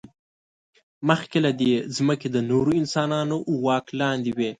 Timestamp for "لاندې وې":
3.99-4.49